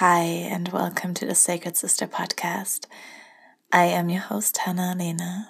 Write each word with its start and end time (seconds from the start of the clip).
Hi, 0.00 0.22
and 0.22 0.68
welcome 0.68 1.12
to 1.14 1.26
the 1.26 1.34
Sacred 1.34 1.76
Sister 1.76 2.06
podcast. 2.06 2.86
I 3.72 3.86
am 3.86 4.08
your 4.08 4.20
host, 4.20 4.58
Hannah 4.58 4.94
Lena, 4.96 5.48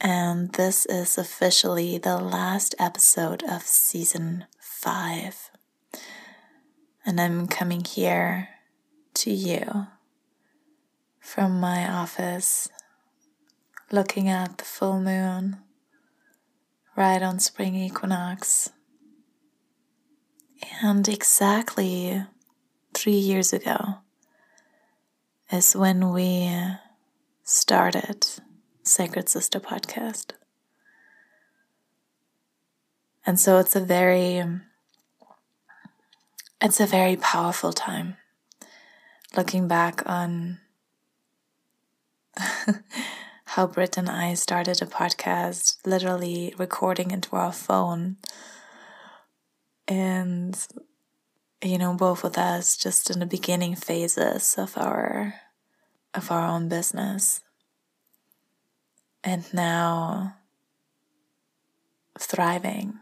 and 0.00 0.50
this 0.54 0.86
is 0.86 1.18
officially 1.18 1.98
the 1.98 2.16
last 2.16 2.74
episode 2.78 3.42
of 3.42 3.64
season 3.64 4.46
five. 4.58 5.50
And 7.04 7.20
I'm 7.20 7.46
coming 7.46 7.84
here 7.84 8.48
to 9.16 9.30
you 9.30 9.88
from 11.20 11.60
my 11.60 11.86
office, 11.86 12.70
looking 13.92 14.30
at 14.30 14.56
the 14.56 14.64
full 14.64 14.98
moon 14.98 15.58
right 16.96 17.22
on 17.22 17.38
spring 17.38 17.74
equinox. 17.74 18.70
And 20.82 21.06
exactly 21.06 22.24
three 23.04 23.12
years 23.12 23.52
ago 23.52 23.96
is 25.52 25.76
when 25.76 26.10
we 26.10 26.50
started 27.42 28.26
Sacred 28.82 29.28
Sister 29.28 29.60
podcast. 29.60 30.30
And 33.26 33.38
so 33.38 33.58
it's 33.58 33.76
a 33.76 33.80
very 33.80 34.42
it's 36.62 36.80
a 36.80 36.86
very 36.86 37.16
powerful 37.16 37.74
time 37.74 38.16
looking 39.36 39.68
back 39.68 40.02
on 40.06 40.60
how 43.44 43.66
Britt 43.66 43.98
and 43.98 44.08
I 44.08 44.32
started 44.32 44.80
a 44.80 44.86
podcast, 44.86 45.76
literally 45.84 46.54
recording 46.56 47.10
into 47.10 47.36
our 47.36 47.52
phone. 47.52 48.16
And 49.86 50.56
you 51.64 51.78
know, 51.78 51.94
both 51.94 52.24
of 52.24 52.36
us 52.36 52.76
just 52.76 53.10
in 53.10 53.20
the 53.20 53.26
beginning 53.26 53.74
phases 53.74 54.56
of 54.58 54.76
our 54.76 55.34
of 56.12 56.30
our 56.30 56.46
own 56.46 56.68
business. 56.68 57.42
And 59.24 59.52
now 59.54 60.36
thriving, 62.18 62.98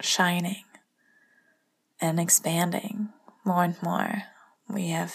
shining, 0.00 0.64
and 2.00 2.20
expanding 2.20 3.08
more 3.44 3.64
and 3.64 3.82
more. 3.82 4.24
We 4.68 4.88
have 4.88 5.14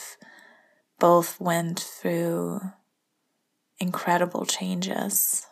both 1.00 1.40
went 1.40 1.80
through 1.80 2.62
incredible 3.80 4.46
changes, 4.46 5.46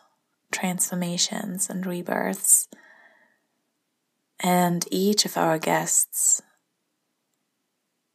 transformations, 0.50 1.70
and 1.70 1.86
rebirths. 1.86 2.68
And 4.40 4.84
each 4.90 5.24
of 5.24 5.36
our 5.36 5.58
guests 5.58 6.42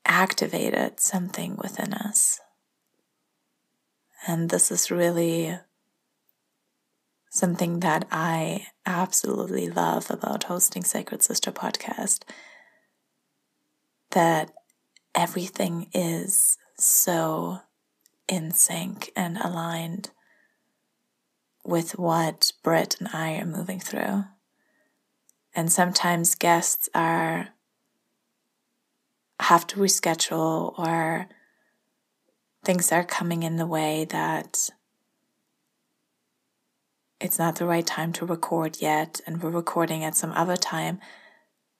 activated 0.07 0.99
something 0.99 1.55
within 1.57 1.93
us. 1.93 2.39
And 4.25 4.49
this 4.49 4.71
is 4.71 4.89
really 4.89 5.59
something 7.29 7.81
that 7.81 8.07
I 8.11 8.67
absolutely 8.85 9.69
love 9.69 10.09
about 10.09 10.45
hosting 10.45 10.83
Sacred 10.83 11.21
Sister 11.21 11.51
podcast 11.51 12.23
that 14.11 14.51
everything 15.13 15.87
is 15.93 16.57
so 16.77 17.59
in 18.27 18.51
sync 18.51 19.11
and 19.15 19.37
aligned 19.37 20.09
with 21.63 21.99
what 21.99 22.53
Britt 22.63 22.95
and 22.99 23.09
I 23.13 23.35
are 23.35 23.45
moving 23.45 23.79
through. 23.79 24.23
And 25.53 25.71
sometimes 25.71 26.35
guests 26.35 26.87
are 26.95 27.49
have 29.39 29.67
to 29.67 29.77
reschedule 29.77 30.77
or 30.77 31.27
things 32.63 32.91
are 32.91 33.03
coming 33.03 33.43
in 33.43 33.55
the 33.55 33.67
way 33.67 34.05
that 34.05 34.69
it's 37.19 37.39
not 37.39 37.55
the 37.55 37.65
right 37.65 37.85
time 37.85 38.13
to 38.13 38.25
record 38.25 38.77
yet 38.81 39.21
and 39.25 39.41
we're 39.41 39.49
recording 39.49 40.03
at 40.03 40.15
some 40.15 40.31
other 40.33 40.57
time. 40.57 40.99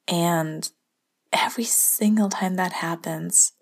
And 0.08 0.70
every 1.34 1.66
single 1.66 2.30
time 2.30 2.56
that 2.56 2.74
happens 2.74 3.54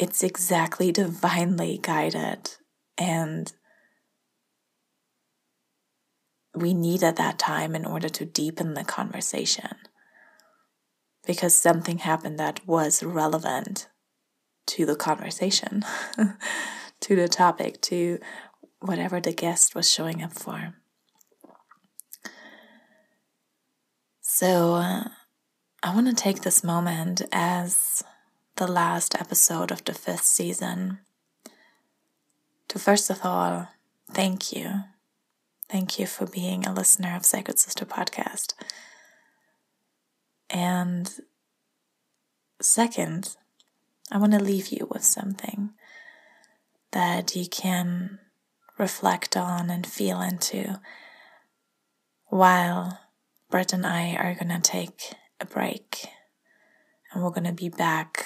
it's 0.00 0.22
exactly 0.22 0.90
divinely 0.90 1.78
guided. 1.80 2.56
And 2.96 3.52
we 6.54 6.72
needed 6.72 7.16
that 7.16 7.38
time 7.38 7.76
in 7.76 7.84
order 7.84 8.08
to 8.08 8.24
deepen 8.24 8.72
the 8.72 8.82
conversation 8.82 9.76
because 11.30 11.54
something 11.54 11.98
happened 11.98 12.40
that 12.40 12.58
was 12.66 13.04
relevant 13.04 13.86
to 14.66 14.84
the 14.84 14.96
conversation, 14.96 15.84
to 17.00 17.14
the 17.14 17.28
topic, 17.28 17.80
to 17.82 18.18
whatever 18.80 19.20
the 19.20 19.32
guest 19.32 19.76
was 19.76 19.88
showing 19.88 20.24
up 20.24 20.32
for. 20.32 20.74
So, 24.20 24.74
uh, 24.74 25.04
I 25.84 25.94
want 25.94 26.08
to 26.08 26.14
take 26.20 26.40
this 26.40 26.64
moment 26.64 27.22
as 27.30 28.02
the 28.56 28.66
last 28.66 29.14
episode 29.14 29.70
of 29.70 29.84
the 29.84 29.94
fifth 29.94 30.24
season 30.24 30.98
to 32.66 32.80
first 32.80 33.08
of 33.08 33.20
all 33.22 33.68
thank 34.10 34.52
you. 34.52 34.82
Thank 35.68 36.00
you 36.00 36.08
for 36.08 36.26
being 36.26 36.66
a 36.66 36.74
listener 36.74 37.14
of 37.14 37.24
Sacred 37.24 37.60
Sister 37.60 37.86
Podcast. 37.86 38.54
And 40.50 41.10
second, 42.60 43.36
I 44.10 44.18
want 44.18 44.32
to 44.32 44.40
leave 44.40 44.68
you 44.68 44.88
with 44.90 45.04
something 45.04 45.70
that 46.92 47.36
you 47.36 47.46
can 47.46 48.18
reflect 48.78 49.36
on 49.36 49.70
and 49.70 49.86
feel 49.86 50.20
into 50.20 50.80
while 52.26 52.98
Britt 53.50 53.72
and 53.72 53.86
I 53.86 54.14
are 54.14 54.34
going 54.34 54.48
to 54.48 54.60
take 54.60 55.14
a 55.40 55.44
break. 55.44 56.06
And 57.12 57.22
we're 57.22 57.30
going 57.30 57.44
to 57.44 57.52
be 57.52 57.68
back 57.68 58.24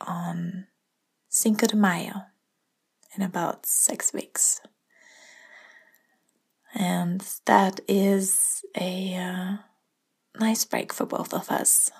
on 0.00 0.66
Cinco 1.28 1.66
de 1.66 1.76
Mayo 1.76 2.22
in 3.14 3.22
about 3.22 3.66
six 3.66 4.12
weeks. 4.12 4.60
And 6.74 7.26
that 7.46 7.80
is 7.88 8.62
a 8.78 9.14
uh, 9.14 9.56
nice 10.38 10.64
break 10.64 10.92
for 10.92 11.06
both 11.06 11.32
of 11.32 11.50
us. 11.50 11.90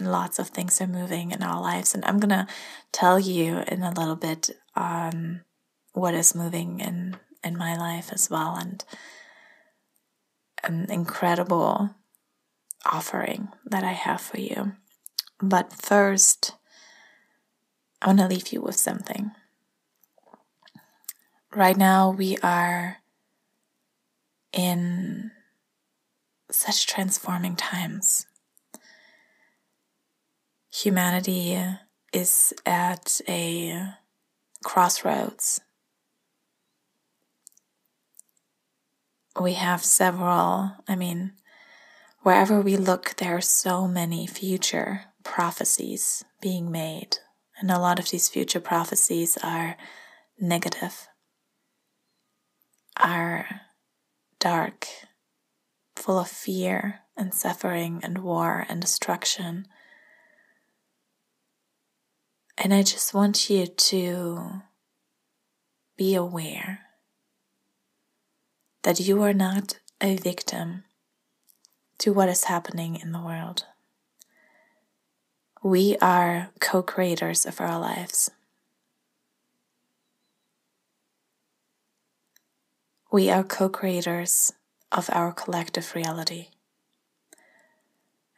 Lots 0.00 0.38
of 0.38 0.48
things 0.48 0.80
are 0.80 0.86
moving 0.86 1.32
in 1.32 1.42
our 1.42 1.60
lives, 1.60 1.94
and 1.94 2.04
I'm 2.04 2.20
gonna 2.20 2.46
tell 2.92 3.18
you 3.18 3.58
in 3.68 3.82
a 3.82 3.92
little 3.92 4.16
bit 4.16 4.50
on 4.76 5.42
what 5.92 6.14
is 6.14 6.34
moving 6.34 6.80
in 6.80 7.16
in 7.44 7.56
my 7.56 7.76
life 7.76 8.12
as 8.12 8.30
well, 8.30 8.56
and 8.56 8.84
an 10.62 10.90
incredible 10.90 11.90
offering 12.84 13.48
that 13.66 13.84
I 13.84 13.92
have 13.92 14.20
for 14.20 14.38
you. 14.38 14.72
But 15.40 15.72
first, 15.72 16.54
I 18.00 18.06
want 18.08 18.20
to 18.20 18.28
leave 18.28 18.52
you 18.52 18.60
with 18.60 18.76
something. 18.76 19.32
Right 21.54 21.76
now, 21.76 22.10
we 22.10 22.38
are 22.38 22.98
in 24.52 25.30
such 26.52 26.86
transforming 26.86 27.56
times. 27.56 28.26
Humanity 30.72 31.58
is 32.12 32.52
at 32.64 33.20
a 33.28 33.88
crossroads. 34.64 35.60
We 39.40 39.54
have 39.54 39.82
several, 39.82 40.72
I 40.86 40.96
mean, 40.96 41.32
wherever 42.20 42.60
we 42.60 42.76
look, 42.76 43.16
there 43.16 43.36
are 43.36 43.40
so 43.40 43.88
many 43.88 44.26
future 44.26 45.04
prophecies 45.24 46.24
being 46.40 46.70
made. 46.70 47.18
And 47.58 47.70
a 47.70 47.78
lot 47.78 47.98
of 47.98 48.10
these 48.10 48.28
future 48.28 48.60
prophecies 48.60 49.38
are 49.42 49.76
negative, 50.38 51.08
are 52.96 53.60
dark, 54.38 54.88
full 56.02 56.18
of 56.18 56.28
fear 56.28 56.98
and 57.16 57.32
suffering 57.32 58.00
and 58.02 58.18
war 58.18 58.66
and 58.68 58.80
destruction. 58.80 59.68
And 62.58 62.74
I 62.74 62.82
just 62.82 63.14
want 63.14 63.48
you 63.48 63.66
to 63.66 64.62
be 65.96 66.16
aware 66.16 66.80
that 68.82 68.98
you 68.98 69.22
are 69.22 69.32
not 69.32 69.78
a 70.00 70.16
victim 70.16 70.82
to 71.98 72.12
what 72.12 72.28
is 72.28 72.44
happening 72.44 72.96
in 72.96 73.12
the 73.12 73.20
world. 73.20 73.66
We 75.62 75.96
are 75.98 76.50
co 76.58 76.82
creators 76.82 77.46
of 77.46 77.60
our 77.60 77.78
lives. 77.78 78.28
We 83.12 83.30
are 83.30 83.44
co 83.44 83.68
creators 83.68 84.52
of 84.92 85.08
our 85.12 85.32
collective 85.32 85.94
reality. 85.94 86.48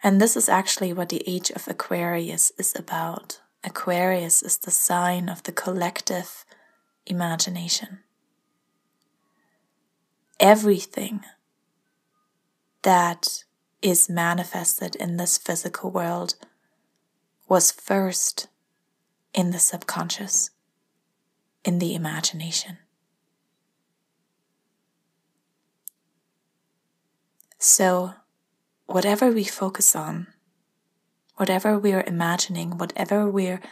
And 0.03 0.21
this 0.21 0.37
is 0.37 0.49
actually 0.49 0.93
what 0.93 1.09
the 1.09 1.25
age 1.27 1.51
of 1.51 1.67
Aquarius 1.67 2.53
is 2.59 2.75
about. 2.77 3.41
Aquarius 3.65 4.43
is 4.43 4.59
the 4.59 4.71
sign 4.71 5.29
of 5.29 5.43
the 5.43 5.53
collective 5.53 6.45
imagination. 7.07 8.01
Everything 10.39 11.21
that 12.83 13.45
is 13.81 14.09
manifested 14.09 14.95
in 14.97 15.17
this 15.17 15.39
physical 15.39 15.91
world 15.91 16.35
was 17.49 17.73
first 17.73 18.49
in 19.33 19.51
the 19.51 19.59
subconscious, 19.59 20.51
in 21.65 21.79
the 21.79 21.95
imagination. 21.95 22.79
So, 27.67 28.13
whatever 28.85 29.31
we 29.31 29.43
focus 29.43 29.97
on, 29.97 30.27
whatever 31.37 31.79
we're 31.79 32.05
imagining, 32.07 32.77
whatever 32.77 33.27
we're 33.27 33.63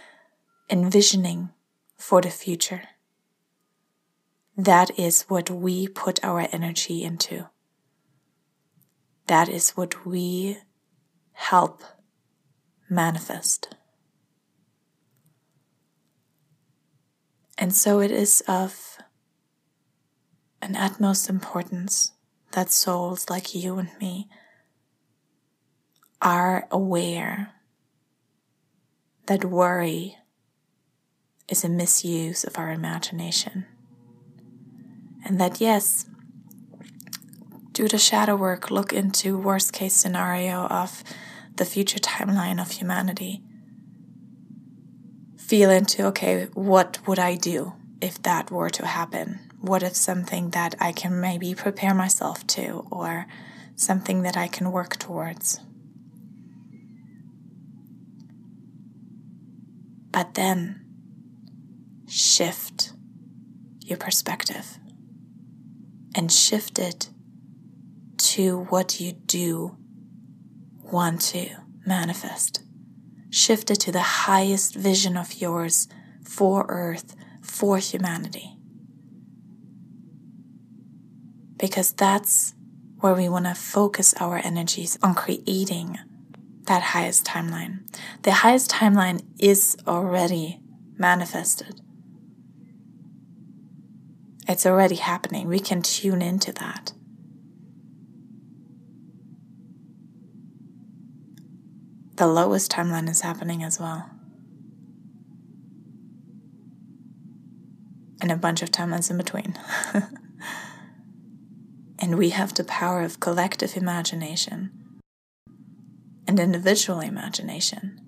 envisioning 0.71 1.51
for 1.99 2.23
the 2.23 2.31
future, 2.31 2.85
that 4.57 4.99
is 4.99 5.25
what 5.25 5.51
we 5.51 5.89
put 5.89 6.25
our 6.25 6.49
energy 6.53 7.03
into. 7.03 7.51
That 9.27 9.51
is 9.51 9.73
what 9.73 10.07
we 10.07 10.57
help 11.33 11.85
manifest. 12.89 13.77
And 17.59 17.75
so 17.75 18.01
it 18.01 18.11
is 18.11 18.43
of 18.49 18.97
an 20.63 20.77
utmost 20.77 21.29
importance 21.29 22.13
that 22.53 22.71
souls 22.71 23.29
like 23.29 23.55
you 23.55 23.79
and 23.79 23.91
me 24.01 24.29
are 26.21 26.67
aware 26.71 27.53
that 29.27 29.45
worry 29.45 30.17
is 31.49 31.65
a 31.65 31.69
misuse 31.69 32.45
of 32.45 32.59
our 32.59 32.71
imagination. 32.71 33.67
And 35.25 35.41
that, 35.41 35.61
yes, 35.61 36.07
do 37.73 37.89
the 37.89 37.99
shadow 37.99 38.37
work, 38.37 38.71
look 38.71 38.93
into 38.93 39.39
worst 39.39 39.73
case 39.73 39.95
scenario 39.95 40.67
of 40.67 41.03
the 41.57 41.65
future 41.65 41.99
timeline 41.99 42.61
of 42.61 42.71
humanity. 42.71 43.43
Feel 45.37 45.71
into, 45.71 46.07
okay, 46.07 46.49
what 46.55 47.07
would 47.07 47.19
I 47.19 47.35
do 47.37 47.75
if 48.01 48.23
that 48.23 48.51
were 48.51 48.71
to 48.71 48.87
happen? 48.87 49.52
What 49.63 49.85
if 49.85 49.95
something 49.95 50.51
that 50.51 50.75
I 50.81 50.91
can 50.91 51.21
maybe 51.21 51.55
prepare 51.55 51.95
myself 51.95 52.45
to, 52.49 52.85
or 52.91 53.27
something 53.77 54.23
that 54.23 54.37
I 54.37 54.49
can 54.49 54.73
work 54.73 54.97
towards? 54.97 55.61
But 60.11 60.35
then 60.35 60.85
shift 62.09 62.93
your 63.81 63.99
perspective 63.99 64.79
and 66.17 66.31
shift 66.31 66.81
it 66.81 67.11
to 68.19 68.65
what 68.65 69.01
you 69.01 69.13
do 69.13 69.77
want 70.83 71.21
to 71.21 71.49
manifest. 71.87 72.65
Shift 73.31 73.71
it 73.71 73.77
to 73.77 73.93
the 73.93 74.01
highest 74.01 74.75
vision 74.75 75.17
of 75.17 75.41
yours 75.41 75.87
for 76.25 76.67
Earth, 76.69 77.15
for 77.41 77.79
humanity. 77.79 78.59
Because 81.63 81.93
that's 81.93 82.55
where 82.99 83.15
we 83.15 83.29
want 83.29 83.45
to 83.45 83.55
focus 83.55 84.15
our 84.19 84.37
energies 84.39 84.99
on 85.01 85.15
creating 85.15 85.97
that 86.65 86.83
highest 86.83 87.25
timeline. 87.25 87.89
The 88.23 88.33
highest 88.33 88.73
timeline 88.73 89.23
is 89.39 89.77
already 89.87 90.59
manifested. 90.99 91.81
It's 94.49 94.67
already 94.67 94.97
happening. 94.97 95.47
We 95.47 95.61
can 95.61 95.83
tune 95.83 96.21
into 96.21 96.53
that. 96.55 96.95
The 102.17 102.27
lowest 102.27 102.73
timeline 102.73 103.09
is 103.09 103.21
happening 103.21 103.63
as 103.63 103.79
well. 103.79 104.11
And 108.21 108.33
a 108.33 108.37
bunch 108.37 108.63
of 108.63 108.73
timelines 108.73 109.13
in 109.13 109.17
between. 109.17 109.57
and 112.03 112.19
we 112.19 112.31
have 112.31 112.53
the 112.53 112.65
power 112.65 113.03
of 113.03 113.21
collective 113.21 113.77
imagination 113.77 114.73
and 116.27 116.41
individual 116.41 116.99
imagination 116.99 118.01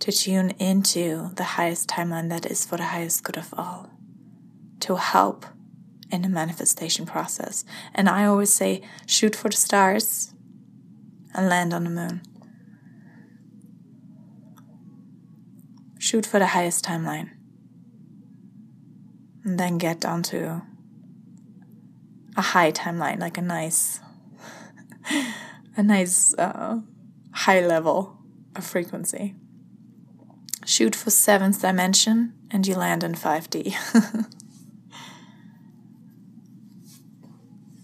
to 0.00 0.10
tune 0.10 0.50
into 0.58 1.30
the 1.36 1.44
highest 1.44 1.88
timeline 1.88 2.28
that 2.28 2.44
is 2.44 2.66
for 2.66 2.76
the 2.76 2.84
highest 2.84 3.22
good 3.22 3.36
of 3.36 3.54
all, 3.56 3.90
to 4.80 4.96
help 4.96 5.46
in 6.10 6.22
the 6.22 6.28
manifestation 6.28 7.06
process. 7.06 7.64
And 7.94 8.08
I 8.08 8.26
always 8.26 8.52
say, 8.52 8.82
shoot 9.06 9.36
for 9.36 9.48
the 9.48 9.56
stars 9.56 10.34
and 11.32 11.48
land 11.48 11.72
on 11.72 11.84
the 11.84 11.90
moon. 11.90 12.22
Shoot 15.98 16.26
for 16.26 16.40
the 16.40 16.48
highest 16.48 16.84
timeline. 16.84 17.30
And 19.44 19.58
then 19.60 19.78
get 19.78 20.04
onto 20.04 20.60
a 22.36 22.42
high 22.42 22.70
timeline, 22.70 23.18
like 23.18 23.38
a 23.38 23.42
nice, 23.42 24.00
a 25.76 25.82
nice 25.82 26.34
uh, 26.34 26.80
high 27.32 27.60
level 27.66 28.18
of 28.54 28.64
frequency. 28.64 29.34
Shoot 30.64 30.94
for 30.94 31.10
seventh 31.10 31.60
dimension 31.62 32.34
and 32.50 32.66
you 32.66 32.74
land 32.74 33.04
in 33.04 33.14
5D. 33.14 33.74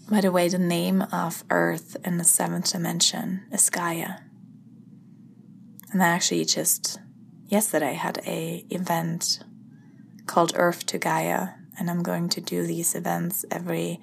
By 0.09 0.21
the 0.21 0.31
way, 0.31 0.47
the 0.49 0.59
name 0.59 1.01
of 1.11 1.43
Earth 1.49 1.97
in 2.05 2.17
the 2.17 2.23
seventh 2.23 2.71
dimension 2.71 3.45
is 3.51 3.69
Gaia. 3.69 4.15
And 5.91 6.03
I 6.03 6.07
actually 6.07 6.45
just 6.45 6.99
yesterday 7.47 7.93
had 7.93 8.19
a 8.27 8.65
event 8.69 9.43
called 10.27 10.53
Earth 10.55 10.85
to 10.87 10.97
Gaia, 10.97 11.49
and 11.79 11.89
I'm 11.89 12.03
going 12.03 12.29
to 12.29 12.41
do 12.41 12.65
these 12.65 12.95
events 12.95 13.45
every 13.49 13.99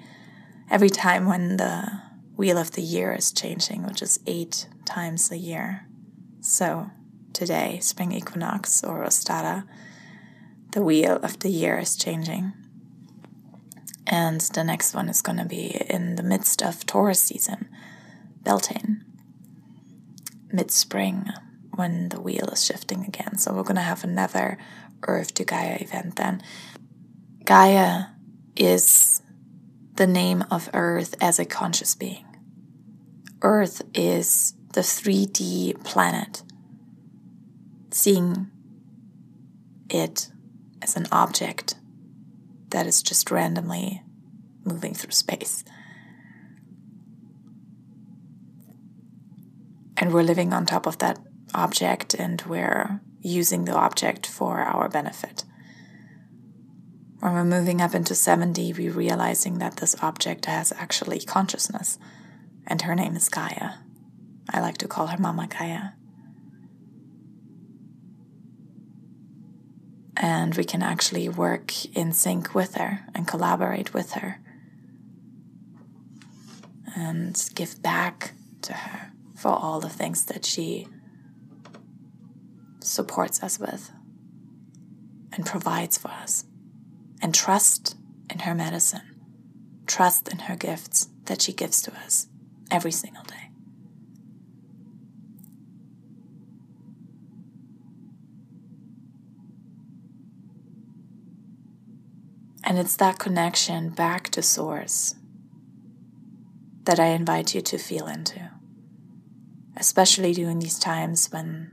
every 0.70 0.90
time 0.90 1.26
when 1.26 1.56
the 1.56 2.00
wheel 2.36 2.56
of 2.56 2.72
the 2.72 2.82
year 2.82 3.12
is 3.12 3.32
changing, 3.32 3.84
which 3.84 4.00
is 4.00 4.20
eight 4.26 4.68
times 4.84 5.30
a 5.30 5.36
year. 5.36 5.86
So 6.40 6.90
today, 7.32 7.80
spring 7.80 8.12
equinox 8.12 8.82
or 8.82 9.04
Ostara, 9.04 9.66
the 10.72 10.82
wheel 10.82 11.16
of 11.22 11.40
the 11.40 11.50
year 11.50 11.78
is 11.78 11.96
changing. 11.96 12.52
And 14.06 14.40
the 14.40 14.64
next 14.64 14.94
one 14.94 15.08
is 15.08 15.22
going 15.22 15.38
to 15.38 15.44
be 15.44 15.82
in 15.88 16.16
the 16.16 16.22
midst 16.22 16.62
of 16.62 16.86
Taurus 16.86 17.20
season, 17.20 17.68
Beltane, 18.42 19.04
mid 20.52 20.70
spring, 20.70 21.28
when 21.74 22.08
the 22.08 22.20
wheel 22.20 22.48
is 22.48 22.64
shifting 22.64 23.04
again. 23.04 23.38
So 23.38 23.52
we're 23.52 23.62
going 23.62 23.76
to 23.76 23.82
have 23.82 24.02
another 24.02 24.58
Earth 25.06 25.34
to 25.34 25.44
Gaia 25.44 25.78
event 25.80 26.16
then. 26.16 26.42
Gaia 27.44 28.06
is 28.56 29.22
the 30.00 30.06
name 30.06 30.42
of 30.50 30.70
Earth 30.72 31.14
as 31.20 31.38
a 31.38 31.44
conscious 31.44 31.94
being. 31.94 32.24
Earth 33.42 33.82
is 33.92 34.54
the 34.72 34.80
3D 34.80 35.84
planet. 35.84 36.42
Seeing 37.90 38.50
it 39.90 40.30
as 40.80 40.96
an 40.96 41.06
object 41.12 41.74
that 42.70 42.86
is 42.86 43.02
just 43.02 43.30
randomly 43.30 44.00
moving 44.64 44.94
through 44.94 45.10
space. 45.10 45.64
And 49.98 50.14
we're 50.14 50.22
living 50.22 50.54
on 50.54 50.64
top 50.64 50.86
of 50.86 50.96
that 50.96 51.18
object 51.52 52.14
and 52.14 52.40
we're 52.48 53.02
using 53.20 53.66
the 53.66 53.74
object 53.74 54.24
for 54.24 54.60
our 54.60 54.88
benefit. 54.88 55.44
When 57.20 57.34
we're 57.34 57.44
moving 57.44 57.80
up 57.80 57.94
into 57.94 58.14
7D, 58.14 58.76
we're 58.76 58.92
realizing 58.92 59.58
that 59.58 59.76
this 59.76 59.94
object 60.02 60.46
has 60.46 60.72
actually 60.72 61.20
consciousness, 61.20 61.98
and 62.66 62.82
her 62.82 62.94
name 62.94 63.14
is 63.14 63.28
Gaia. 63.28 63.74
I 64.48 64.60
like 64.60 64.78
to 64.78 64.88
call 64.88 65.08
her 65.08 65.18
Mama 65.18 65.46
Gaia. 65.46 65.90
and 70.20 70.54
we 70.54 70.64
can 70.64 70.82
actually 70.82 71.30
work 71.30 71.86
in 71.96 72.12
sync 72.12 72.54
with 72.54 72.74
her 72.74 73.06
and 73.14 73.26
collaborate 73.26 73.94
with 73.94 74.12
her 74.12 74.38
and 76.94 77.50
give 77.54 77.80
back 77.82 78.32
to 78.60 78.74
her 78.74 79.12
for 79.34 79.48
all 79.48 79.80
the 79.80 79.88
things 79.88 80.26
that 80.26 80.44
she 80.44 80.86
supports 82.80 83.42
us 83.42 83.58
with 83.58 83.90
and 85.32 85.46
provides 85.46 85.96
for 85.96 86.08
us 86.08 86.44
and 87.22 87.34
trust 87.34 87.96
in 88.30 88.40
her 88.40 88.54
medicine, 88.54 89.20
trust 89.86 90.28
in 90.28 90.40
her 90.40 90.56
gifts 90.56 91.08
that 91.26 91.42
she 91.42 91.52
gives 91.52 91.82
to 91.82 91.92
us 92.04 92.26
every 92.70 92.92
single 92.92 93.24
day. 93.24 93.50
And 102.62 102.78
it's 102.78 102.96
that 102.96 103.18
connection 103.18 103.90
back 103.90 104.28
to 104.30 104.42
Source 104.42 105.16
that 106.84 107.00
I 107.00 107.06
invite 107.06 107.54
you 107.54 107.60
to 107.62 107.78
feel 107.78 108.06
into, 108.06 108.50
especially 109.76 110.32
during 110.32 110.60
these 110.60 110.78
times 110.78 111.28
when 111.32 111.72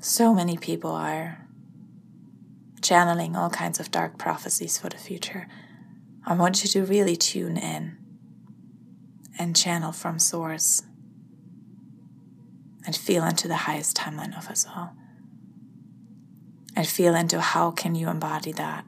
so 0.00 0.32
many 0.32 0.56
people 0.56 0.92
are 0.92 1.39
channeling 2.90 3.36
all 3.36 3.48
kinds 3.48 3.78
of 3.78 3.92
dark 3.92 4.18
prophecies 4.18 4.76
for 4.76 4.88
the 4.88 4.96
future. 4.96 5.46
I 6.26 6.34
want 6.34 6.64
you 6.64 6.68
to 6.70 6.84
really 6.84 7.14
tune 7.14 7.56
in 7.56 7.96
and 9.38 9.54
channel 9.54 9.92
from 9.92 10.18
Source 10.18 10.82
and 12.84 12.96
feel 12.96 13.22
into 13.24 13.46
the 13.46 13.58
highest 13.68 13.96
timeline 13.96 14.36
of 14.36 14.48
us 14.48 14.66
all. 14.74 14.96
And 16.74 16.84
feel 16.84 17.14
into 17.14 17.40
how 17.40 17.70
can 17.70 17.94
you 17.94 18.08
embody 18.08 18.50
that 18.52 18.84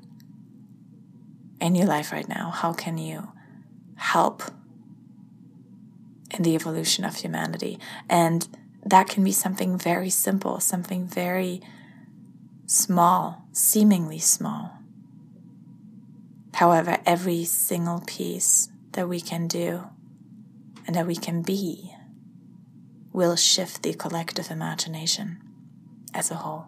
in 1.60 1.76
your 1.76 1.86
life 1.86 2.10
right 2.10 2.28
now? 2.28 2.50
How 2.50 2.72
can 2.72 2.98
you 2.98 3.28
help 3.94 4.42
in 6.32 6.42
the 6.42 6.56
evolution 6.56 7.04
of 7.04 7.14
humanity? 7.14 7.78
And 8.08 8.48
that 8.84 9.08
can 9.08 9.22
be 9.22 9.30
something 9.30 9.78
very 9.78 10.10
simple 10.10 10.58
something 10.58 11.06
very 11.06 11.60
small 12.72 13.44
seemingly 13.52 14.18
small 14.18 14.78
however 16.54 16.98
every 17.04 17.44
single 17.44 18.02
piece 18.06 18.70
that 18.92 19.06
we 19.06 19.20
can 19.20 19.46
do 19.46 19.82
and 20.86 20.96
that 20.96 21.06
we 21.06 21.14
can 21.14 21.42
be 21.42 21.94
will 23.12 23.36
shift 23.36 23.82
the 23.82 23.92
collective 23.92 24.50
imagination 24.50 25.38
as 26.14 26.30
a 26.30 26.36
whole. 26.36 26.66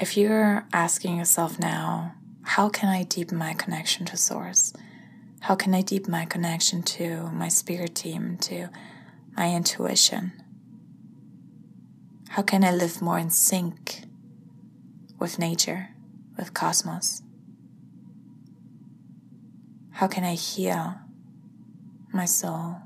If 0.00 0.16
you're 0.16 0.66
asking 0.72 1.18
yourself 1.18 1.58
now, 1.58 2.14
how 2.42 2.68
can 2.70 2.88
I 2.88 3.02
deepen 3.02 3.36
my 3.36 3.52
connection 3.52 4.06
to 4.06 4.16
Source? 4.16 4.72
How 5.40 5.54
can 5.54 5.74
I 5.74 5.82
deepen 5.82 6.10
my 6.10 6.24
connection 6.24 6.82
to 6.82 7.30
my 7.32 7.48
spirit 7.48 7.94
team, 7.94 8.38
to 8.42 8.70
my 9.36 9.54
intuition? 9.54 10.32
How 12.34 12.42
can 12.42 12.64
I 12.64 12.72
live 12.72 13.00
more 13.00 13.16
in 13.16 13.30
sync 13.30 14.02
with 15.20 15.38
nature, 15.38 15.90
with 16.36 16.52
cosmos? 16.52 17.22
How 19.92 20.08
can 20.08 20.24
I 20.24 20.34
heal 20.34 20.96
my 22.12 22.24
soul? 22.24 22.78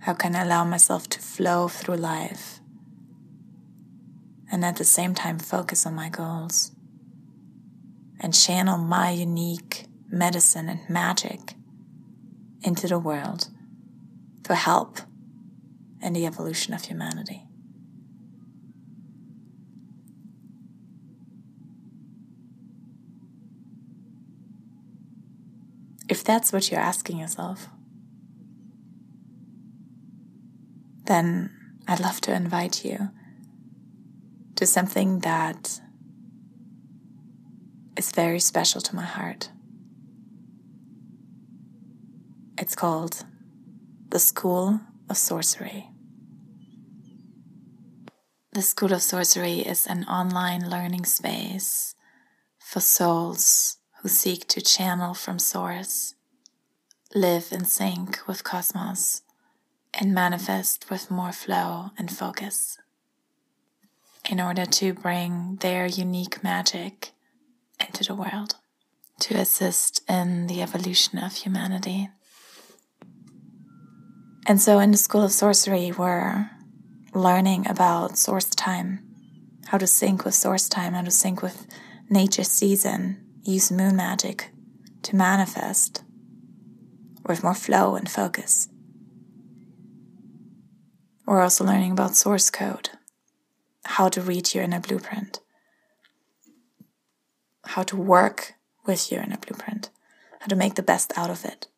How 0.00 0.12
can 0.12 0.36
I 0.36 0.42
allow 0.42 0.64
myself 0.64 1.08
to 1.08 1.20
flow 1.20 1.68
through 1.68 1.96
life 1.96 2.60
and 4.50 4.62
at 4.62 4.76
the 4.76 4.84
same 4.84 5.14
time 5.14 5.38
focus 5.38 5.86
on 5.86 5.94
my 5.94 6.10
goals 6.10 6.72
and 8.20 8.34
channel 8.34 8.76
my 8.76 9.08
unique 9.08 9.86
medicine 10.10 10.68
and 10.68 10.80
magic 10.90 11.54
into 12.60 12.88
the 12.88 12.98
world 12.98 13.48
to 14.42 14.54
help 14.54 15.00
in 16.02 16.12
the 16.12 16.26
evolution 16.26 16.74
of 16.74 16.84
humanity? 16.84 17.44
If 26.08 26.24
that's 26.24 26.52
what 26.52 26.70
you're 26.70 26.80
asking 26.80 27.18
yourself, 27.18 27.68
then 31.06 31.50
I'd 31.88 32.00
love 32.00 32.20
to 32.22 32.34
invite 32.34 32.84
you 32.84 33.10
to 34.56 34.66
something 34.66 35.20
that 35.20 35.80
is 37.96 38.12
very 38.12 38.40
special 38.40 38.80
to 38.82 38.94
my 38.94 39.04
heart. 39.04 39.50
It's 42.58 42.74
called 42.74 43.24
the 44.10 44.18
School 44.18 44.80
of 45.08 45.16
Sorcery. 45.16 45.91
The 48.54 48.60
School 48.60 48.92
of 48.92 49.00
Sorcery 49.00 49.60
is 49.60 49.86
an 49.86 50.04
online 50.04 50.68
learning 50.68 51.06
space 51.06 51.94
for 52.58 52.80
souls 52.80 53.78
who 54.02 54.10
seek 54.10 54.46
to 54.48 54.60
channel 54.60 55.14
from 55.14 55.38
Source, 55.38 56.16
live 57.14 57.48
in 57.50 57.64
sync 57.64 58.18
with 58.28 58.44
Cosmos 58.44 59.22
and 59.94 60.12
manifest 60.12 60.90
with 60.90 61.10
more 61.10 61.32
flow 61.32 61.92
and 61.96 62.10
focus 62.10 62.76
in 64.28 64.38
order 64.38 64.66
to 64.66 64.92
bring 64.92 65.56
their 65.62 65.86
unique 65.86 66.44
magic 66.44 67.12
into 67.80 68.04
the 68.04 68.14
world 68.14 68.56
to 69.20 69.34
assist 69.34 70.02
in 70.10 70.46
the 70.46 70.60
evolution 70.60 71.18
of 71.18 71.32
humanity. 71.36 72.10
And 74.46 74.60
so, 74.60 74.78
in 74.78 74.90
the 74.90 74.98
School 74.98 75.22
of 75.22 75.32
Sorcery, 75.32 75.90
we're 75.90 76.50
learning 77.14 77.66
about 77.68 78.16
source 78.16 78.48
time, 78.48 79.00
how 79.66 79.78
to 79.78 79.86
sync 79.86 80.24
with 80.24 80.34
source 80.34 80.68
time, 80.68 80.94
how 80.94 81.02
to 81.02 81.10
sync 81.10 81.42
with 81.42 81.66
nature's 82.08 82.48
season, 82.48 83.24
use 83.42 83.70
moon 83.70 83.96
magic 83.96 84.50
to 85.02 85.16
manifest 85.16 86.04
with 87.26 87.42
more 87.42 87.54
flow 87.54 87.94
and 87.94 88.10
focus. 88.10 88.68
We're 91.26 91.42
also 91.42 91.64
learning 91.64 91.92
about 91.92 92.16
source 92.16 92.50
code, 92.50 92.90
how 93.84 94.08
to 94.08 94.20
read 94.20 94.54
your 94.54 94.64
inner 94.64 94.80
blueprint, 94.80 95.40
how 97.64 97.82
to 97.84 97.96
work 97.96 98.54
with 98.84 99.12
your 99.12 99.22
inner 99.22 99.36
blueprint, 99.36 99.90
how 100.40 100.46
to 100.46 100.56
make 100.56 100.74
the 100.74 100.82
best 100.82 101.12
out 101.16 101.30
of 101.30 101.44
it. 101.44 101.68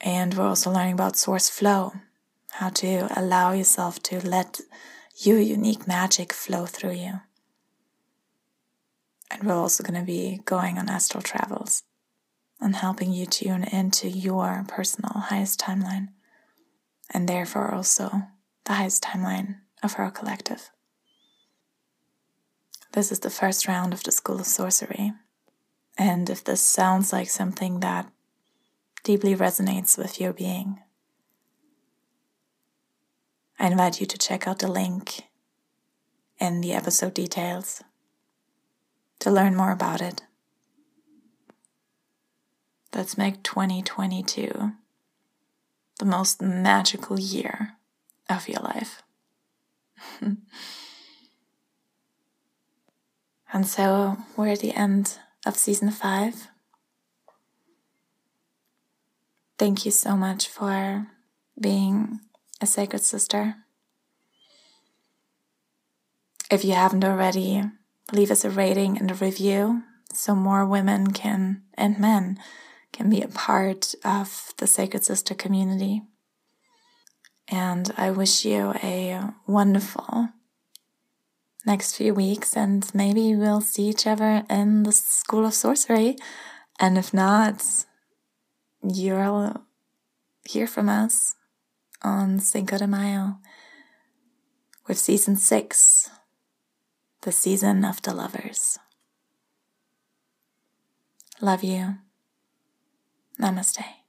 And 0.00 0.34
we're 0.34 0.46
also 0.46 0.70
learning 0.70 0.94
about 0.94 1.16
source 1.16 1.50
flow, 1.50 1.92
how 2.52 2.70
to 2.70 3.08
allow 3.18 3.52
yourself 3.52 4.02
to 4.04 4.26
let 4.26 4.60
your 5.16 5.38
unique 5.38 5.86
magic 5.86 6.32
flow 6.32 6.66
through 6.66 6.94
you. 6.94 7.20
And 9.30 9.44
we're 9.44 9.54
also 9.54 9.84
going 9.84 10.00
to 10.00 10.06
be 10.06 10.40
going 10.44 10.78
on 10.78 10.88
astral 10.88 11.22
travels 11.22 11.82
and 12.60 12.76
helping 12.76 13.12
you 13.12 13.26
tune 13.26 13.64
into 13.64 14.08
your 14.08 14.64
personal 14.68 15.12
highest 15.14 15.60
timeline, 15.60 16.08
and 17.10 17.28
therefore 17.28 17.72
also 17.72 18.22
the 18.64 18.74
highest 18.74 19.02
timeline 19.02 19.56
of 19.82 19.94
our 19.98 20.10
collective. 20.10 20.70
This 22.92 23.12
is 23.12 23.20
the 23.20 23.30
first 23.30 23.68
round 23.68 23.92
of 23.92 24.02
the 24.02 24.12
School 24.12 24.40
of 24.40 24.46
Sorcery, 24.46 25.12
and 25.96 26.28
if 26.28 26.42
this 26.42 26.60
sounds 26.60 27.12
like 27.12 27.28
something 27.30 27.80
that 27.80 28.10
deeply 29.04 29.34
resonates 29.34 29.96
with 29.98 30.20
your 30.20 30.32
being, 30.32 30.80
I 33.58 33.66
invite 33.66 34.00
you 34.00 34.06
to 34.06 34.18
check 34.18 34.46
out 34.46 34.58
the 34.58 34.68
link 34.68 35.22
in 36.38 36.60
the 36.60 36.72
episode 36.72 37.14
details 37.14 37.82
to 39.18 39.30
learn 39.30 39.54
more 39.54 39.70
about 39.72 40.00
it 40.00 40.22
Let's 42.92 43.16
make 43.16 43.42
2022 43.44 44.72
the 45.98 46.04
most 46.04 46.42
magical 46.42 47.20
year 47.20 47.76
of 48.28 48.48
your 48.48 48.60
life. 48.60 49.02
and 50.20 50.38
so 53.64 54.16
we're 54.36 54.48
at 54.48 54.58
the 54.60 54.72
end 54.74 55.18
of 55.46 55.56
season 55.56 55.92
five. 55.92 56.48
Thank 59.60 59.84
you 59.84 59.90
so 59.90 60.16
much 60.16 60.48
for 60.48 61.06
being 61.60 62.20
a 62.62 62.66
sacred 62.66 63.02
sister. 63.02 63.56
If 66.50 66.64
you 66.64 66.72
haven't 66.72 67.04
already, 67.04 67.64
leave 68.10 68.30
us 68.30 68.42
a 68.42 68.48
rating 68.48 68.96
and 68.96 69.10
a 69.10 69.14
review 69.26 69.82
so 70.14 70.34
more 70.34 70.64
women 70.64 71.10
can 71.10 71.64
and 71.74 71.98
men 72.00 72.38
can 72.90 73.10
be 73.10 73.20
a 73.20 73.28
part 73.28 73.94
of 74.02 74.54
the 74.56 74.66
Sacred 74.66 75.04
Sister 75.04 75.34
community. 75.34 76.04
And 77.46 77.92
I 77.98 78.12
wish 78.12 78.46
you 78.46 78.72
a 78.82 79.34
wonderful 79.46 80.30
next 81.66 81.96
few 81.96 82.14
weeks, 82.14 82.56
and 82.56 82.90
maybe 82.94 83.36
we'll 83.36 83.60
see 83.60 83.90
each 83.90 84.06
other 84.06 84.42
in 84.48 84.84
the 84.84 84.92
School 84.92 85.44
of 85.44 85.52
Sorcery. 85.52 86.16
And 86.78 86.96
if 86.96 87.12
not, 87.12 87.84
you'll 88.82 89.62
hear 90.44 90.66
from 90.66 90.88
us 90.88 91.34
on 92.02 92.40
Cinco 92.40 92.78
de 92.78 92.86
Mayo 92.86 93.38
with 94.88 94.98
season 94.98 95.36
six, 95.36 96.10
the 97.22 97.32
season 97.32 97.84
of 97.84 98.02
the 98.02 98.14
lovers. 98.14 98.78
Love 101.40 101.62
you. 101.62 101.96
Namaste. 103.40 103.99